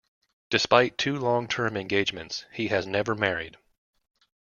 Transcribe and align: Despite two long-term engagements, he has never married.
Despite 0.49 0.97
two 0.97 1.15
long-term 1.19 1.77
engagements, 1.77 2.45
he 2.51 2.69
has 2.69 2.87
never 2.87 3.13
married. 3.13 3.57